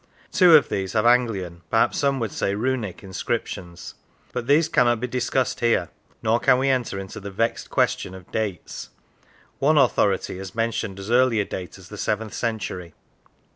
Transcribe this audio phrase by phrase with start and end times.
[0.31, 3.93] Two of these have Anglian (perhaps some would say Runic) inscriptions,
[4.33, 5.89] but these cannot be discussed here,
[6.23, 8.89] nor can we enter into the vexed question of dates;
[9.59, 12.95] one authority has mentioned as early a date as the seventh century.